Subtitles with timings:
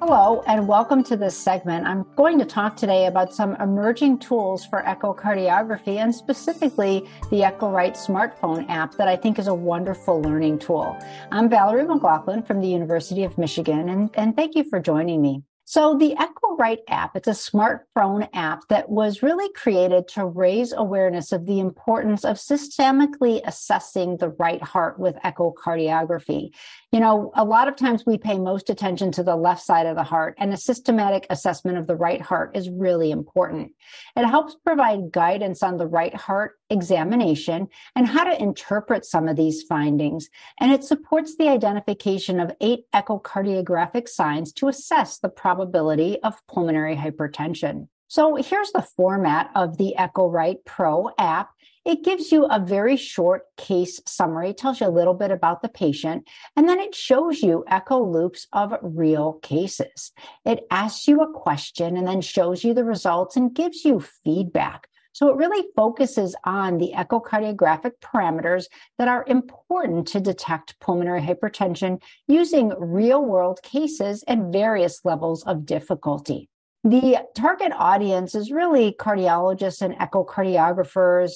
[0.00, 1.84] Hello, and welcome to this segment.
[1.84, 7.96] I'm going to talk today about some emerging tools for echocardiography and specifically the EchoRight
[7.96, 10.96] smartphone app that I think is a wonderful learning tool.
[11.32, 15.42] I'm Vallerie McLaughlin from the University of Michigan, and, and thank you for joining me.
[15.64, 16.14] So the
[16.58, 21.60] EchoRight app, it's a smartphone app that was really created to raise awareness of the
[21.60, 26.50] importance of systemically assessing the right heart with echocardiography.
[26.92, 29.96] You know, a lot of times we pay most attention to the left side of
[29.96, 33.72] the heart, and a systematic assessment of the right heart is really important.
[34.16, 39.36] It helps provide guidance on the right heart examination and how to interpret some of
[39.36, 40.28] these findings.
[40.60, 46.96] And it supports the identification of eight echocardiographic signs to assess the probability of pulmonary
[46.96, 47.88] hypertension.
[48.08, 51.50] So here's the format of the EchoRight Pro app.
[51.84, 55.68] It gives you a very short case summary, tells you a little bit about the
[55.68, 60.12] patient, and then it shows you echo loops of real cases.
[60.44, 64.88] It asks you a question and then shows you the results and gives you feedback.
[65.18, 68.66] So it really focuses on the echocardiographic parameters
[68.98, 75.66] that are important to detect pulmonary hypertension using real world cases at various levels of
[75.66, 76.48] difficulty.
[76.84, 81.32] The target audience is really cardiologists and echocardiographers,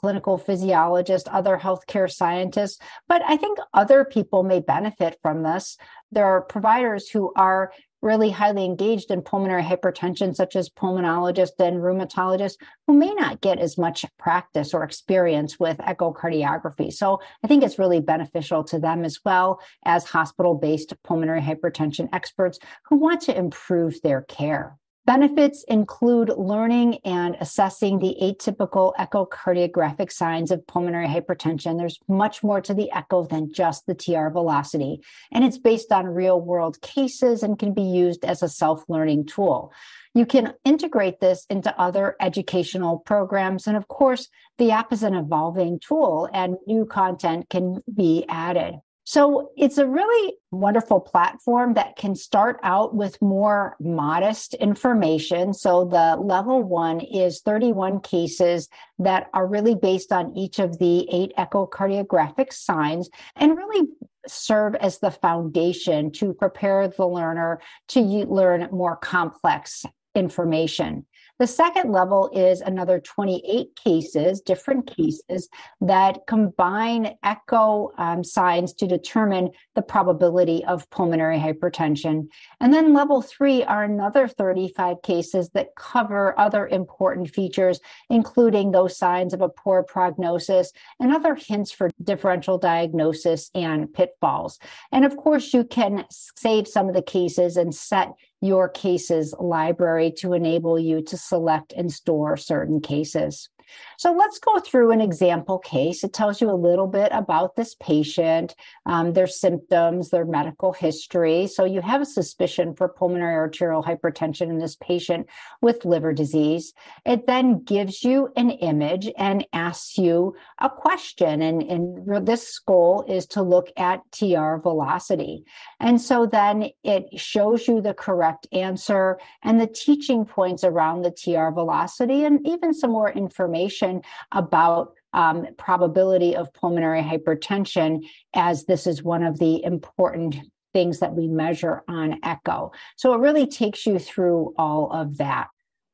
[0.00, 5.76] clinical physiologists, other healthcare scientists, but I think other people may benefit from this.
[6.10, 11.78] There are providers who are really highly engaged in pulmonary hypertension, such as pulmonologists and
[11.78, 16.92] rheumatologists, who may not get as much practice or experience with echocardiography.
[16.92, 22.08] So I think it's really beneficial to them as well as hospital based pulmonary hypertension
[22.12, 24.76] experts who want to improve their care.
[25.04, 31.76] Benefits include learning and assessing the atypical echocardiographic signs of pulmonary hypertension.
[31.76, 35.00] There's much more to the echo than just the TR velocity,
[35.32, 39.26] and it's based on real world cases and can be used as a self learning
[39.26, 39.72] tool.
[40.14, 43.66] You can integrate this into other educational programs.
[43.66, 48.76] And of course, the app is an evolving tool and new content can be added.
[49.04, 55.54] So it's a really wonderful platform that can start out with more modest information.
[55.54, 58.68] So the level one is 31 cases
[59.00, 63.88] that are really based on each of the eight echocardiographic signs and really
[64.28, 69.84] serve as the foundation to prepare the learner to learn more complex
[70.14, 71.06] information.
[71.38, 75.48] The second level is another 28 cases, different cases
[75.80, 82.28] that combine echo um, signs to determine the probability of pulmonary hypertension.
[82.60, 88.96] And then level three are another 35 cases that cover other important features, including those
[88.96, 94.58] signs of a poor prognosis and other hints for differential diagnosis and pitfalls.
[94.92, 98.12] And of course, you can save some of the cases and set
[98.42, 103.48] your cases library to enable you to select and store certain cases.
[103.96, 106.02] So let's go through an example case.
[106.02, 108.54] It tells you a little bit about this patient,
[108.86, 111.46] um, their symptoms, their medical history.
[111.46, 115.28] So you have a suspicion for pulmonary arterial hypertension in this patient
[115.60, 116.74] with liver disease.
[117.06, 121.42] It then gives you an image and asks you a question.
[121.42, 125.44] And, and this goal is to look at TR velocity.
[125.78, 131.10] And so then it shows you the correct answer and the teaching points around the
[131.10, 134.02] TR velocity and even some more information information
[134.32, 138.00] about um, probability of pulmonary hypertension,
[138.34, 140.36] as this is one of the important
[140.72, 142.72] things that we measure on echo.
[142.96, 145.48] So it really takes you through all of that.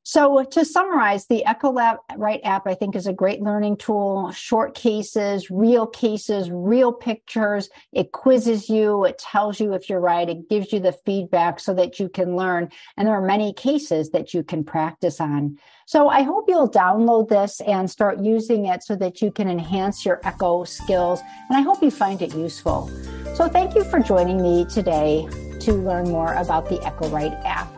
[0.09, 4.33] So to summarize, the EchoRight app, I think, is a great learning tool.
[4.33, 7.69] Short cases, real cases, real pictures.
[7.93, 9.05] It quizzes you.
[9.05, 10.27] It tells you if you're right.
[10.27, 12.71] It gives you the feedback so that you can learn.
[12.97, 15.59] And there are many cases that you can practice on.
[15.85, 20.07] So I hope you'll download this and start using it so that you can enhance
[20.07, 21.21] your echo skills.
[21.51, 22.91] And I hope you find it useful.
[23.35, 25.29] So thank you for joining me today
[25.61, 27.78] to learn more about the EchoRight app.